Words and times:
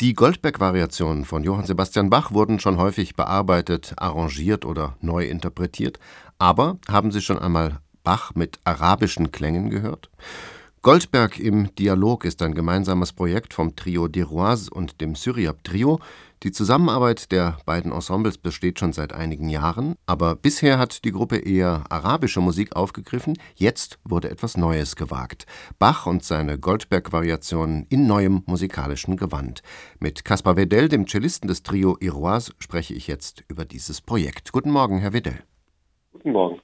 Die 0.00 0.12
Goldberg-Variationen 0.12 1.24
von 1.24 1.42
Johann 1.42 1.64
Sebastian 1.64 2.10
Bach 2.10 2.30
wurden 2.30 2.60
schon 2.60 2.76
häufig 2.76 3.16
bearbeitet, 3.16 3.94
arrangiert 3.96 4.66
oder 4.66 4.94
neu 5.00 5.24
interpretiert. 5.24 5.98
Aber 6.38 6.76
haben 6.86 7.10
Sie 7.12 7.22
schon 7.22 7.38
einmal 7.38 7.80
Bach 8.04 8.34
mit 8.34 8.58
arabischen 8.64 9.32
Klängen 9.32 9.70
gehört? 9.70 10.10
Goldberg 10.86 11.40
im 11.40 11.74
Dialog 11.74 12.24
ist 12.24 12.40
ein 12.42 12.54
gemeinsames 12.54 13.12
Projekt 13.12 13.54
vom 13.54 13.74
Trio 13.74 14.04
d'Iroise 14.04 14.70
und 14.70 15.00
dem 15.00 15.16
Syriab 15.16 15.64
Trio. 15.64 15.98
Die 16.44 16.52
Zusammenarbeit 16.52 17.32
der 17.32 17.58
beiden 17.66 17.90
Ensembles 17.90 18.38
besteht 18.38 18.78
schon 18.78 18.92
seit 18.92 19.12
einigen 19.12 19.48
Jahren, 19.48 19.96
aber 20.06 20.36
bisher 20.36 20.78
hat 20.78 21.04
die 21.04 21.10
Gruppe 21.10 21.38
eher 21.38 21.82
arabische 21.88 22.40
Musik 22.40 22.76
aufgegriffen, 22.76 23.36
jetzt 23.56 23.98
wurde 24.04 24.30
etwas 24.30 24.56
Neues 24.56 24.94
gewagt. 24.94 25.46
Bach 25.80 26.06
und 26.06 26.22
seine 26.22 26.56
Goldberg-Variationen 26.56 27.86
in 27.88 28.06
neuem 28.06 28.44
musikalischen 28.46 29.16
Gewand. 29.16 29.62
Mit 29.98 30.24
Caspar 30.24 30.54
Wedell, 30.54 30.88
dem 30.88 31.08
Cellisten 31.08 31.48
des 31.48 31.64
Trio 31.64 31.96
Iroise, 31.98 32.52
spreche 32.60 32.94
ich 32.94 33.08
jetzt 33.08 33.42
über 33.48 33.64
dieses 33.64 34.00
Projekt. 34.00 34.52
Guten 34.52 34.70
Morgen, 34.70 35.00
Herr 35.00 35.12
Wedell. 35.12 35.42
Guten 36.12 36.30
Morgen. 36.30 36.60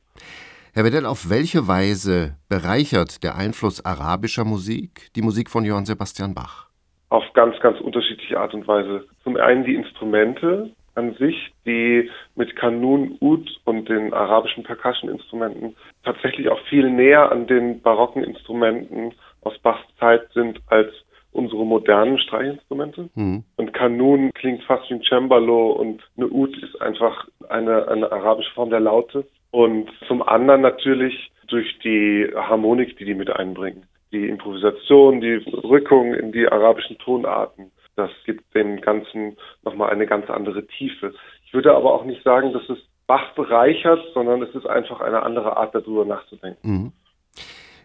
Herr 0.74 0.84
Wedell, 0.84 1.06
auf 1.06 1.28
welche 1.28 1.68
Weise 1.68 2.36
bereichert 2.48 3.22
der 3.22 3.36
Einfluss 3.36 3.84
arabischer 3.84 4.44
Musik 4.44 5.10
die 5.14 5.22
Musik 5.22 5.50
von 5.50 5.64
Johann 5.64 5.84
Sebastian 5.84 6.34
Bach? 6.34 6.72
auf 7.12 7.30
ganz, 7.34 7.60
ganz 7.60 7.78
unterschiedliche 7.78 8.40
Art 8.40 8.54
und 8.54 8.66
Weise. 8.66 9.04
Zum 9.22 9.36
einen 9.36 9.64
die 9.64 9.74
Instrumente 9.74 10.70
an 10.94 11.14
sich, 11.14 11.52
die 11.66 12.10
mit 12.36 12.56
Kanun, 12.56 13.18
Ud 13.20 13.50
und 13.64 13.86
den 13.90 14.14
arabischen 14.14 14.64
Percussion-Instrumenten 14.64 15.76
tatsächlich 16.04 16.48
auch 16.48 16.60
viel 16.70 16.88
näher 16.88 17.30
an 17.30 17.46
den 17.46 17.82
barocken 17.82 18.24
Instrumenten 18.24 19.12
aus 19.42 19.58
Bachs 19.58 19.82
Zeit 20.00 20.22
sind 20.32 20.58
als 20.68 20.90
unsere 21.32 21.66
modernen 21.66 22.18
Streichinstrumente. 22.18 23.10
Mhm. 23.14 23.44
Und 23.56 23.74
Kanun 23.74 24.30
klingt 24.32 24.62
fast 24.64 24.88
wie 24.88 24.94
ein 24.94 25.02
Cembalo 25.02 25.72
und 25.72 26.02
eine 26.16 26.28
Ud 26.28 26.56
ist 26.62 26.80
einfach 26.80 27.28
eine, 27.50 27.88
eine 27.88 28.10
arabische 28.10 28.52
Form 28.54 28.70
der 28.70 28.80
Laute. 28.80 29.26
Und 29.52 29.88
zum 30.08 30.22
anderen 30.22 30.62
natürlich 30.62 31.30
durch 31.46 31.78
die 31.84 32.28
Harmonik, 32.34 32.96
die 32.98 33.04
die 33.04 33.14
mit 33.14 33.30
einbringen 33.30 33.86
die 34.12 34.28
Improvisation, 34.28 35.20
die 35.20 35.34
Rückung 35.64 36.14
in 36.14 36.32
die 36.32 36.46
arabischen 36.46 36.98
Tonarten, 36.98 37.72
das 37.96 38.10
gibt 38.24 38.54
dem 38.54 38.80
Ganzen 38.80 39.36
nochmal 39.64 39.90
eine 39.90 40.06
ganz 40.06 40.28
andere 40.30 40.66
Tiefe. 40.66 41.14
Ich 41.46 41.54
würde 41.54 41.74
aber 41.74 41.92
auch 41.92 42.04
nicht 42.04 42.22
sagen, 42.22 42.52
dass 42.52 42.68
es 42.68 42.78
Bach 43.06 43.34
bereichert, 43.34 44.00
sondern 44.14 44.42
es 44.42 44.54
ist 44.54 44.66
einfach 44.66 45.00
eine 45.00 45.22
andere 45.22 45.56
Art, 45.56 45.74
darüber 45.74 46.04
nachzudenken. 46.04 46.70
Mhm. 46.70 46.92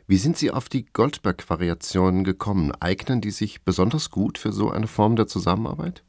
Wie 0.08 0.16
sind 0.16 0.38
Sie 0.38 0.52
auf 0.52 0.70
die 0.70 0.86
Goldberg-Variationen 0.86 2.24
gekommen? 2.24 2.72
Eignen 2.80 3.20
die 3.20 3.32
sich 3.32 3.66
besonders 3.66 4.10
gut 4.10 4.38
für 4.38 4.54
so 4.54 4.70
eine 4.70 4.88
Form 4.88 5.18
der 5.18 5.28
Zusammenarbeit? 5.28 6.04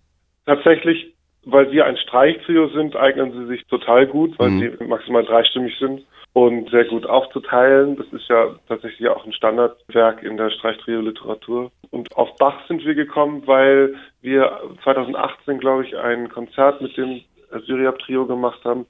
Tatsächlich, 0.46 1.16
weil 1.50 1.70
wir 1.72 1.86
ein 1.86 1.96
Streichtrio 1.96 2.68
sind, 2.68 2.94
eignen 2.94 3.32
sie 3.32 3.46
sich 3.46 3.66
total 3.66 4.06
gut, 4.06 4.38
weil 4.38 4.50
mhm. 4.50 4.76
sie 4.78 4.84
maximal 4.84 5.24
dreistimmig 5.24 5.76
sind 5.78 6.04
und 6.34 6.70
sehr 6.70 6.84
gut 6.84 7.06
aufzuteilen. 7.06 7.96
Das 7.96 8.06
ist 8.12 8.28
ja 8.28 8.54
tatsächlich 8.68 9.08
auch 9.08 9.24
ein 9.24 9.32
Standardwerk 9.32 10.22
in 10.22 10.36
der 10.36 10.50
Streichtrio-Literatur. 10.50 11.70
Und 11.90 12.14
auf 12.16 12.36
Bach 12.36 12.66
sind 12.68 12.84
wir 12.84 12.94
gekommen, 12.94 13.42
weil 13.46 13.94
wir 14.20 14.60
2018, 14.84 15.58
glaube 15.58 15.86
ich, 15.86 15.96
ein 15.96 16.28
Konzert 16.28 16.82
mit 16.82 16.96
dem 16.96 17.22
Syriab-Trio 17.66 18.26
gemacht 18.26 18.62
haben. 18.64 18.86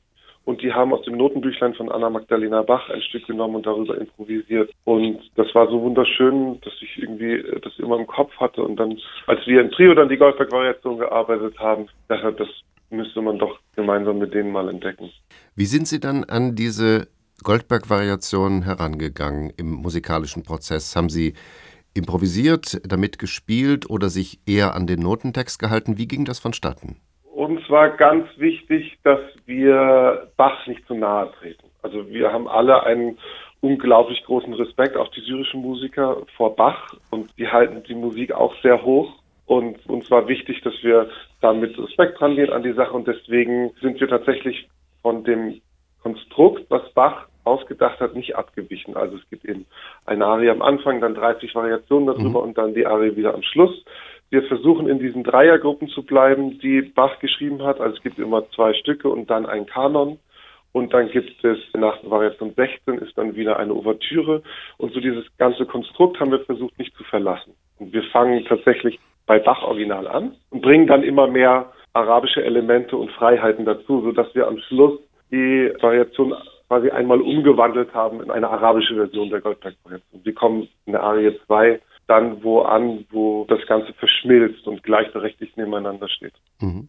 Und 0.48 0.62
die 0.62 0.72
haben 0.72 0.94
aus 0.94 1.04
dem 1.04 1.18
Notenbüchlein 1.18 1.74
von 1.74 1.92
Anna 1.92 2.08
Magdalena 2.08 2.62
Bach 2.62 2.88
ein 2.88 3.02
Stück 3.02 3.26
genommen 3.26 3.56
und 3.56 3.66
darüber 3.66 3.98
improvisiert. 3.98 4.72
Und 4.84 5.20
das 5.36 5.54
war 5.54 5.68
so 5.68 5.82
wunderschön, 5.82 6.58
dass 6.62 6.72
ich 6.80 6.96
irgendwie 6.96 7.44
das 7.60 7.78
immer 7.78 7.98
im 7.98 8.06
Kopf 8.06 8.34
hatte. 8.40 8.62
Und 8.62 8.76
dann, 8.76 8.98
als 9.26 9.46
wir 9.46 9.60
im 9.60 9.70
Trio 9.70 9.92
dann 9.92 10.08
die 10.08 10.16
Goldberg-Variation 10.16 11.00
gearbeitet 11.00 11.58
haben, 11.58 11.88
dachte 12.08 12.32
das 12.32 12.48
müsste 12.88 13.20
man 13.20 13.38
doch 13.38 13.58
gemeinsam 13.76 14.20
mit 14.20 14.32
denen 14.32 14.50
mal 14.50 14.70
entdecken. 14.70 15.10
Wie 15.54 15.66
sind 15.66 15.86
Sie 15.86 16.00
dann 16.00 16.24
an 16.24 16.54
diese 16.54 17.08
Goldberg-Variationen 17.44 18.62
herangegangen 18.62 19.52
im 19.58 19.72
musikalischen 19.72 20.44
Prozess? 20.44 20.96
Haben 20.96 21.10
Sie 21.10 21.34
improvisiert, 21.92 22.80
damit 22.90 23.18
gespielt 23.18 23.90
oder 23.90 24.08
sich 24.08 24.40
eher 24.46 24.74
an 24.74 24.86
den 24.86 25.00
Notentext 25.00 25.58
gehalten? 25.58 25.98
Wie 25.98 26.08
ging 26.08 26.24
das 26.24 26.38
vonstatten? 26.38 26.96
Uns 27.48 27.70
war 27.70 27.96
ganz 27.96 28.26
wichtig, 28.36 28.98
dass 29.04 29.20
wir 29.46 30.28
Bach 30.36 30.66
nicht 30.66 30.86
zu 30.86 30.92
nahe 30.92 31.32
treten. 31.40 31.64
Also 31.80 32.06
wir 32.10 32.30
haben 32.30 32.46
alle 32.46 32.82
einen 32.82 33.16
unglaublich 33.62 34.22
großen 34.24 34.52
Respekt, 34.52 34.98
auch 34.98 35.08
die 35.12 35.22
syrischen 35.22 35.62
Musiker, 35.62 36.18
vor 36.36 36.54
Bach 36.56 36.92
und 37.10 37.30
die 37.38 37.48
halten 37.48 37.82
die 37.84 37.94
Musik 37.94 38.32
auch 38.32 38.54
sehr 38.60 38.84
hoch. 38.84 39.14
Und 39.46 39.78
uns 39.88 40.10
war 40.10 40.28
wichtig, 40.28 40.60
dass 40.60 40.74
wir 40.82 41.08
da 41.40 41.54
mit 41.54 41.78
Respekt 41.78 42.20
rangehen 42.20 42.52
an 42.52 42.64
die 42.64 42.74
Sache 42.74 42.92
und 42.92 43.08
deswegen 43.08 43.70
sind 43.80 43.98
wir 43.98 44.08
tatsächlich 44.08 44.68
von 45.00 45.24
dem 45.24 45.62
Konstrukt, 46.02 46.66
was 46.68 46.92
Bach 46.92 47.28
ausgedacht 47.44 47.98
hat, 48.00 48.14
nicht 48.14 48.36
abgewichen. 48.36 48.94
Also 48.94 49.16
es 49.16 49.26
gibt 49.30 49.46
eben 49.46 49.64
eine 50.04 50.26
Arie 50.26 50.50
am 50.50 50.60
Anfang, 50.60 51.00
dann 51.00 51.14
30 51.14 51.54
Variationen 51.54 52.08
darüber 52.08 52.40
mhm. 52.40 52.48
und 52.48 52.58
dann 52.58 52.74
die 52.74 52.84
Arie 52.84 53.16
wieder 53.16 53.32
am 53.32 53.42
Schluss. 53.42 53.72
Wir 54.30 54.42
versuchen 54.44 54.88
in 54.88 54.98
diesen 54.98 55.24
Dreiergruppen 55.24 55.88
zu 55.88 56.02
bleiben, 56.02 56.58
die 56.58 56.82
Bach 56.82 57.18
geschrieben 57.20 57.62
hat. 57.62 57.80
Also 57.80 57.96
es 57.96 58.02
gibt 58.02 58.18
immer 58.18 58.48
zwei 58.50 58.74
Stücke 58.74 59.08
und 59.08 59.30
dann 59.30 59.46
ein 59.46 59.66
Kanon. 59.66 60.18
Und 60.72 60.92
dann 60.92 61.08
gibt 61.10 61.42
es 61.44 61.58
nach 61.74 61.98
Variation 62.04 62.52
16 62.54 62.98
ist 62.98 63.16
dann 63.16 63.34
wieder 63.34 63.58
eine 63.58 63.72
Ouvertüre. 63.72 64.42
Und 64.76 64.92
so 64.92 65.00
dieses 65.00 65.24
ganze 65.38 65.64
Konstrukt 65.64 66.20
haben 66.20 66.30
wir 66.30 66.40
versucht 66.40 66.78
nicht 66.78 66.94
zu 66.96 67.04
verlassen. 67.04 67.54
Und 67.78 67.92
wir 67.92 68.02
fangen 68.04 68.44
tatsächlich 68.44 68.98
bei 69.26 69.38
Bach 69.38 69.62
Original 69.62 70.06
an 70.06 70.32
und 70.50 70.60
bringen 70.60 70.86
dann 70.86 71.02
immer 71.02 71.26
mehr 71.26 71.72
arabische 71.94 72.44
Elemente 72.44 72.96
und 72.96 73.10
Freiheiten 73.12 73.64
dazu, 73.64 74.02
sodass 74.02 74.34
wir 74.34 74.46
am 74.46 74.58
Schluss 74.58 75.00
die 75.30 75.72
Variation 75.80 76.34
quasi 76.68 76.90
einmal 76.90 77.20
umgewandelt 77.20 77.92
haben 77.94 78.22
in 78.22 78.30
eine 78.30 78.48
arabische 78.48 78.94
Version 78.94 79.30
der 79.30 79.40
Goldberg-Variation. 79.40 80.22
Sie 80.22 80.32
kommen 80.32 80.68
in 80.86 80.92
der 80.92 81.02
Arie 81.02 81.34
2 81.46 81.80
dann 82.08 82.42
wo 82.42 82.62
an, 82.62 83.04
wo 83.10 83.44
das 83.48 83.64
Ganze 83.66 83.92
verschmilzt 83.92 84.66
und 84.66 84.82
gleichberechtigt 84.82 85.56
nebeneinander 85.56 86.08
steht. 86.08 86.34
Mhm. 86.60 86.88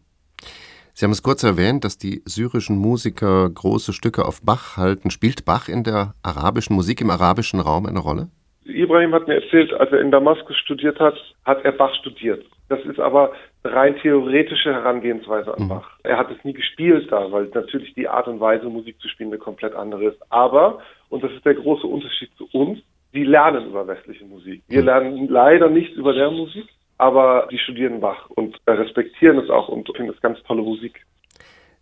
Sie 0.94 1.04
haben 1.04 1.12
es 1.12 1.22
kurz 1.22 1.42
erwähnt, 1.44 1.84
dass 1.84 1.98
die 1.98 2.22
syrischen 2.24 2.76
Musiker 2.76 3.48
große 3.48 3.92
Stücke 3.92 4.24
auf 4.24 4.42
Bach 4.42 4.76
halten. 4.76 5.10
Spielt 5.10 5.44
Bach 5.44 5.68
in 5.68 5.84
der 5.84 6.14
arabischen 6.22 6.74
Musik, 6.74 7.00
im 7.00 7.10
arabischen 7.10 7.60
Raum 7.60 7.86
eine 7.86 8.00
Rolle? 8.00 8.28
Ibrahim 8.64 9.14
hat 9.14 9.26
mir 9.28 9.42
erzählt, 9.42 9.72
als 9.74 9.90
er 9.92 10.00
in 10.00 10.10
Damaskus 10.10 10.56
studiert 10.56 10.98
hat, 11.00 11.14
hat 11.44 11.64
er 11.64 11.72
Bach 11.72 11.94
studiert. 12.00 12.44
Das 12.68 12.80
ist 12.84 13.00
aber 13.00 13.32
rein 13.64 13.96
theoretische 13.96 14.72
Herangehensweise 14.72 15.54
an 15.54 15.64
mhm. 15.64 15.68
Bach. 15.68 15.90
Er 16.02 16.18
hat 16.18 16.30
es 16.30 16.42
nie 16.44 16.52
gespielt 16.52 17.10
da, 17.10 17.30
weil 17.32 17.50
natürlich 17.54 17.94
die 17.94 18.08
Art 18.08 18.28
und 18.28 18.40
Weise, 18.40 18.66
Musik 18.66 19.00
zu 19.00 19.08
spielen, 19.08 19.30
eine 19.30 19.38
komplett 19.38 19.74
andere 19.74 20.04
ist. 20.04 20.18
Aber, 20.30 20.80
und 21.08 21.24
das 21.24 21.32
ist 21.32 21.44
der 21.44 21.54
große 21.54 21.86
Unterschied 21.86 22.30
zu 22.36 22.48
uns, 22.52 22.78
die 23.12 23.24
lernen 23.24 23.68
über 23.68 23.86
westliche 23.86 24.24
Musik. 24.24 24.62
Wir 24.68 24.80
mhm. 24.80 24.86
lernen 24.86 25.28
leider 25.28 25.68
nichts 25.68 25.96
über 25.96 26.12
der 26.12 26.30
Musik, 26.30 26.66
aber 26.98 27.48
die 27.50 27.58
studieren 27.58 28.00
Bach 28.00 28.28
und 28.30 28.56
respektieren 28.66 29.38
es 29.38 29.50
auch 29.50 29.68
und 29.68 29.88
finden 29.96 30.12
es 30.12 30.20
ganz 30.20 30.42
tolle 30.44 30.62
Musik. 30.62 31.04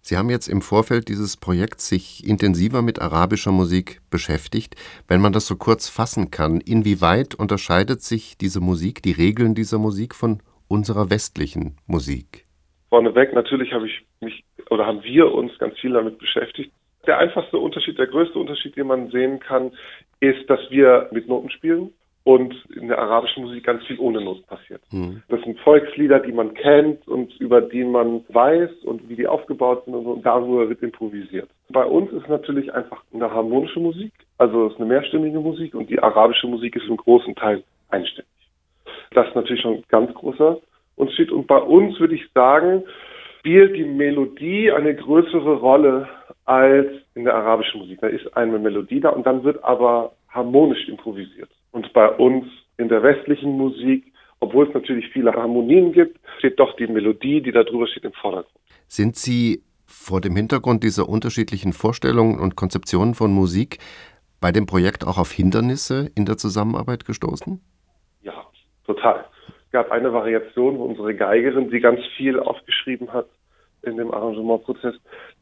Sie 0.00 0.16
haben 0.16 0.30
jetzt 0.30 0.48
im 0.48 0.62
Vorfeld 0.62 1.08
dieses 1.08 1.36
Projekts 1.36 1.88
sich 1.88 2.26
intensiver 2.26 2.82
mit 2.82 3.00
arabischer 3.00 3.52
Musik 3.52 4.00
beschäftigt. 4.10 4.74
Wenn 5.06 5.20
man 5.20 5.32
das 5.32 5.46
so 5.46 5.56
kurz 5.56 5.88
fassen 5.88 6.30
kann, 6.30 6.60
inwieweit 6.60 7.34
unterscheidet 7.34 8.00
sich 8.00 8.38
diese 8.38 8.60
Musik, 8.60 9.02
die 9.02 9.12
Regeln 9.12 9.54
dieser 9.54 9.78
Musik 9.78 10.14
von 10.14 10.40
unserer 10.68 11.10
westlichen 11.10 11.76
Musik? 11.86 12.44
Vorneweg, 12.88 13.34
natürlich 13.34 13.72
habe 13.72 13.86
ich 13.86 14.06
mich 14.20 14.44
oder 14.70 14.86
haben 14.86 15.02
wir 15.02 15.32
uns 15.32 15.58
ganz 15.58 15.78
viel 15.78 15.92
damit 15.92 16.18
beschäftigt. 16.18 16.72
Der 17.06 17.18
einfachste 17.18 17.58
Unterschied, 17.58 17.98
der 17.98 18.06
größte 18.06 18.38
Unterschied, 18.38 18.76
den 18.76 18.86
man 18.86 19.10
sehen 19.10 19.40
kann, 19.40 19.72
ist, 20.20 20.48
dass 20.48 20.60
wir 20.70 21.08
mit 21.12 21.28
Noten 21.28 21.50
spielen 21.50 21.92
und 22.24 22.54
in 22.76 22.88
der 22.88 22.98
arabischen 22.98 23.44
Musik 23.44 23.64
ganz 23.64 23.82
viel 23.84 23.98
ohne 23.98 24.20
Noten 24.20 24.44
passiert. 24.44 24.82
Mhm. 24.92 25.22
Das 25.28 25.40
sind 25.42 25.58
Volkslieder, 25.60 26.20
die 26.20 26.32
man 26.32 26.52
kennt 26.54 27.08
und 27.08 27.34
über 27.40 27.60
die 27.62 27.84
man 27.84 28.24
weiß 28.28 28.70
und 28.84 29.08
wie 29.08 29.16
die 29.16 29.26
aufgebaut 29.26 29.84
sind 29.84 29.94
und, 29.94 30.04
so, 30.04 30.10
und 30.10 30.26
darüber 30.26 30.68
wird 30.68 30.82
improvisiert. 30.82 31.48
Bei 31.70 31.84
uns 31.84 32.12
ist 32.12 32.28
natürlich 32.28 32.72
einfach 32.74 33.02
eine 33.14 33.30
harmonische 33.30 33.80
Musik, 33.80 34.12
also 34.36 34.66
es 34.66 34.74
ist 34.74 34.78
eine 34.78 34.88
mehrstimmige 34.88 35.40
Musik 35.40 35.74
und 35.74 35.88
die 35.88 36.00
arabische 36.00 36.46
Musik 36.46 36.76
ist 36.76 36.86
im 36.86 36.98
großen 36.98 37.34
Teil 37.34 37.62
einstimmig. 37.88 38.28
Das 39.12 39.26
ist 39.28 39.34
natürlich 39.34 39.62
schon 39.62 39.76
ein 39.76 39.84
ganz 39.88 40.12
großer 40.12 40.58
Unterschied. 40.96 41.30
Und 41.30 41.46
bei 41.46 41.58
uns 41.58 41.98
würde 41.98 42.14
ich 42.14 42.30
sagen, 42.34 42.82
spielt 43.38 43.74
die 43.76 43.84
Melodie 43.84 44.70
eine 44.70 44.94
größere 44.94 45.56
Rolle 45.56 46.08
als 46.48 46.86
in 47.14 47.24
der 47.24 47.34
arabischen 47.34 47.80
Musik. 47.80 48.00
Da 48.00 48.06
ist 48.06 48.36
eine 48.36 48.58
Melodie 48.58 49.00
da 49.00 49.10
und 49.10 49.26
dann 49.26 49.44
wird 49.44 49.62
aber 49.62 50.12
harmonisch 50.28 50.88
improvisiert. 50.88 51.50
Und 51.72 51.92
bei 51.92 52.08
uns 52.08 52.46
in 52.78 52.88
der 52.88 53.02
westlichen 53.02 53.52
Musik, 53.52 54.12
obwohl 54.40 54.66
es 54.66 54.74
natürlich 54.74 55.08
viele 55.12 55.32
Harmonien 55.32 55.92
gibt, 55.92 56.18
steht 56.38 56.58
doch 56.58 56.74
die 56.76 56.86
Melodie, 56.86 57.42
die 57.42 57.52
da 57.52 57.64
drüber 57.64 57.86
steht, 57.86 58.04
im 58.04 58.12
Vordergrund. 58.12 58.54
Sind 58.86 59.16
Sie 59.16 59.62
vor 59.86 60.20
dem 60.20 60.36
Hintergrund 60.36 60.82
dieser 60.84 61.08
unterschiedlichen 61.08 61.72
Vorstellungen 61.74 62.38
und 62.38 62.56
Konzeptionen 62.56 63.14
von 63.14 63.30
Musik 63.30 63.78
bei 64.40 64.50
dem 64.50 64.64
Projekt 64.64 65.06
auch 65.06 65.18
auf 65.18 65.32
Hindernisse 65.32 66.10
in 66.14 66.24
der 66.24 66.38
Zusammenarbeit 66.38 67.04
gestoßen? 67.04 67.60
Ja, 68.22 68.46
total 68.86 69.26
gab 69.70 69.90
eine 69.90 70.12
Variation, 70.12 70.78
wo 70.78 70.84
unsere 70.84 71.14
Geigerin, 71.14 71.70
die 71.70 71.80
ganz 71.80 72.00
viel 72.16 72.40
aufgeschrieben 72.40 73.12
hat 73.12 73.28
in 73.82 73.96
dem 73.96 74.12
Arrangementprozess, 74.12 74.94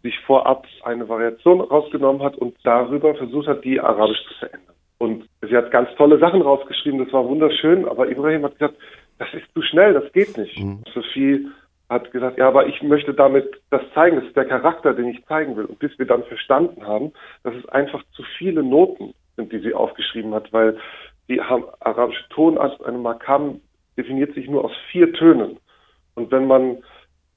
sich 0.03 0.19
vorab 0.21 0.67
eine 0.85 1.09
Variation 1.09 1.61
rausgenommen 1.61 2.23
hat 2.23 2.37
und 2.37 2.57
darüber 2.65 3.15
versucht 3.15 3.49
hat, 3.49 3.65
die 3.65 3.81
arabisch 3.81 4.23
zu 4.29 4.35
verändern. 4.35 4.75
Und 4.99 5.29
sie 5.43 5.57
hat 5.57 5.71
ganz 5.71 5.89
tolle 5.97 6.19
Sachen 6.19 6.43
rausgeschrieben, 6.43 7.05
das 7.05 7.13
war 7.13 7.27
wunderschön, 7.27 7.87
aber 7.87 8.09
Ibrahim 8.09 8.45
hat 8.45 8.59
gesagt, 8.59 8.77
das 9.19 9.29
ist 9.35 9.47
zu 9.55 9.63
schnell, 9.63 9.95
das 9.95 10.13
geht 10.13 10.37
nicht. 10.37 10.59
Mhm. 10.59 10.83
Sophie 10.95 11.47
hat 11.89 12.11
gesagt, 12.11 12.39
ja, 12.39 12.49
aber 12.49 12.67
ich 12.67 12.83
möchte 12.83 13.15
damit 13.15 13.47
das 13.71 13.83
zeigen, 13.95 14.17
das 14.17 14.27
ist 14.27 14.37
der 14.37 14.47
Charakter, 14.47 14.93
den 14.93 15.09
ich 15.09 15.25
zeigen 15.27 15.57
will. 15.57 15.67
Und 15.67 15.79
bis 15.79 15.97
wir 15.99 16.07
dann 16.07 16.25
verstanden 16.25 16.87
haben, 16.87 17.13
dass 17.45 17.55
es 17.55 17.69
einfach 17.69 18.03
zu 18.13 18.23
viele 18.39 18.63
Noten 18.63 19.15
sind, 19.37 19.53
die 19.53 19.61
sie 19.61 19.75
aufgeschrieben 19.75 20.35
hat, 20.35 20.53
weil 20.53 20.79
die 21.29 21.41
arabische 21.41 22.29
Tonart, 22.31 22.85
eine 22.85 22.99
Makam, 22.99 23.61
definiert 23.97 24.35
sich 24.35 24.49
nur 24.49 24.65
aus 24.65 24.73
vier 24.91 25.13
Tönen. 25.13 25.59
Und 26.15 26.31
wenn 26.31 26.47
man 26.47 26.79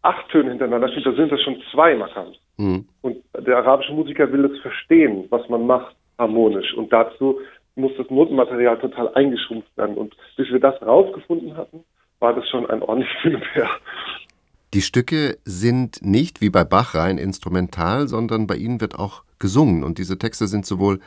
acht 0.01 0.29
Töne 0.29 0.49
hintereinander 0.49 0.89
spielt, 0.89 1.05
dann 1.05 1.15
sind 1.15 1.31
das 1.31 1.41
schon 1.41 1.61
zwei 1.71 1.95
Makams. 1.95 2.37
Mhm. 2.57 2.87
Und 3.01 3.17
der 3.37 3.57
arabische 3.57 3.93
Musiker 3.93 4.31
will 4.31 4.45
es 4.45 4.59
verstehen, 4.61 5.25
was 5.29 5.47
man 5.49 5.65
macht, 5.65 5.95
harmonisch. 6.17 6.73
Und 6.73 6.91
dazu 6.91 7.39
muss 7.75 7.91
das 7.97 8.09
Notenmaterial 8.09 8.79
total 8.79 9.13
eingeschrumpft 9.15 9.75
werden. 9.77 9.95
Und 9.97 10.15
bis 10.35 10.49
wir 10.49 10.59
das 10.59 10.81
rausgefunden 10.81 11.55
hatten, 11.55 11.83
war 12.19 12.33
das 12.33 12.47
schon 12.49 12.69
ein 12.69 12.81
ordentliches 12.81 13.21
Hin 13.21 13.35
und 13.35 13.55
Her. 13.55 13.69
Die 14.73 14.81
Stücke 14.81 15.37
sind 15.45 15.99
nicht 16.03 16.41
wie 16.41 16.49
bei 16.49 16.63
Bach 16.63 16.93
rein 16.93 17.17
instrumental, 17.17 18.07
sondern 18.07 18.45
bei 18.45 18.55
ihnen 18.55 18.81
wird 18.81 18.99
auch 18.99 19.23
gesungen. 19.39 19.83
Und 19.83 19.97
diese 19.97 20.19
Texte 20.19 20.47
sind 20.47 20.65
sowohl 20.65 20.99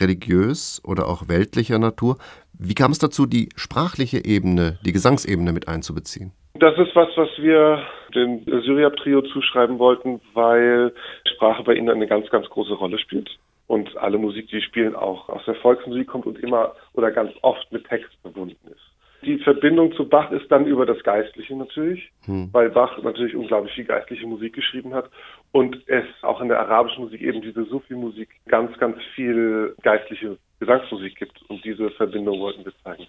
religiös 0.00 0.82
oder 0.84 1.06
auch 1.06 1.28
weltlicher 1.28 1.78
Natur. 1.78 2.16
Wie 2.52 2.74
kam 2.74 2.90
es 2.90 2.98
dazu, 2.98 3.26
die 3.26 3.50
sprachliche 3.54 4.24
Ebene, 4.24 4.78
die 4.84 4.92
Gesangsebene 4.92 5.52
mit 5.52 5.68
einzubeziehen? 5.68 6.32
Das 6.64 6.78
ist 6.78 6.96
was, 6.96 7.08
was 7.16 7.28
wir 7.36 7.82
dem 8.14 8.42
Syriab-Trio 8.46 9.20
zuschreiben 9.20 9.78
wollten, 9.78 10.22
weil 10.32 10.94
Sprache 11.34 11.62
bei 11.62 11.74
ihnen 11.74 11.90
eine 11.90 12.06
ganz, 12.06 12.30
ganz 12.30 12.48
große 12.48 12.72
Rolle 12.72 12.98
spielt. 12.98 13.28
Und 13.66 13.94
alle 13.98 14.16
Musik, 14.16 14.48
die 14.48 14.56
sie 14.56 14.62
spielen, 14.62 14.96
auch 14.96 15.28
aus 15.28 15.44
der 15.44 15.56
Volksmusik 15.56 16.06
kommt 16.06 16.24
und 16.24 16.38
immer 16.38 16.74
oder 16.94 17.10
ganz 17.10 17.32
oft 17.42 17.70
mit 17.70 17.86
Text 17.86 18.08
verbunden 18.22 18.56
ist. 18.68 18.80
Die 19.26 19.36
Verbindung 19.40 19.92
zu 19.92 20.08
Bach 20.08 20.30
ist 20.30 20.50
dann 20.50 20.64
über 20.64 20.86
das 20.86 21.02
Geistliche 21.02 21.54
natürlich, 21.54 22.10
hm. 22.24 22.48
weil 22.52 22.70
Bach 22.70 22.96
natürlich 23.02 23.36
unglaublich 23.36 23.74
viel 23.74 23.84
geistliche 23.84 24.26
Musik 24.26 24.54
geschrieben 24.54 24.94
hat 24.94 25.10
und 25.52 25.76
es 25.86 26.06
auch 26.22 26.40
in 26.40 26.48
der 26.48 26.60
arabischen 26.60 27.04
Musik 27.04 27.20
eben 27.20 27.42
diese 27.42 27.64
Sufi-Musik 27.64 28.30
ganz, 28.48 28.74
ganz 28.78 28.96
viel 29.14 29.74
geistliche 29.82 30.38
Gesangsmusik 30.60 31.16
gibt 31.16 31.42
und 31.50 31.62
diese 31.62 31.90
Verbindung 31.90 32.40
wollten 32.40 32.64
wir 32.64 32.72
zeigen. 32.82 33.06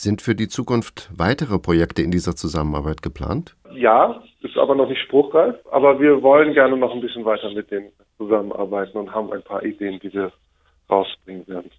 Sind 0.00 0.22
für 0.22 0.36
die 0.36 0.46
Zukunft 0.46 1.10
weitere 1.12 1.58
Projekte 1.58 2.02
in 2.02 2.12
dieser 2.12 2.36
Zusammenarbeit 2.36 3.02
geplant? 3.02 3.56
Ja, 3.74 4.22
ist 4.42 4.56
aber 4.56 4.76
noch 4.76 4.88
nicht 4.88 5.02
spruchreif, 5.02 5.56
aber 5.72 5.98
wir 5.98 6.22
wollen 6.22 6.54
gerne 6.54 6.76
noch 6.76 6.94
ein 6.94 7.00
bisschen 7.00 7.24
weiter 7.24 7.50
mit 7.50 7.68
denen 7.72 7.90
zusammenarbeiten 8.16 8.96
und 8.96 9.12
haben 9.12 9.32
ein 9.32 9.42
paar 9.42 9.64
Ideen, 9.64 9.98
die 9.98 10.12
wir 10.12 10.30
rausbringen 10.88 11.48
werden. 11.48 11.72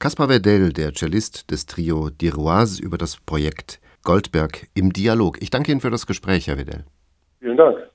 Caspar 0.00 0.26
Verdell, 0.26 0.72
der 0.72 0.92
Cellist 0.92 1.52
des 1.52 1.66
Trio 1.66 2.10
Diroise, 2.10 2.82
über 2.82 2.98
das 2.98 3.16
Projekt 3.24 3.80
Goldberg 4.02 4.66
im 4.74 4.92
Dialog. 4.92 5.40
Ich 5.40 5.50
danke 5.50 5.70
Ihnen 5.70 5.80
für 5.80 5.90
das 5.90 6.08
Gespräch, 6.08 6.48
Herr 6.48 6.56
Verdell. 6.56 6.84
Vielen 7.38 7.56
Dank. 7.56 7.89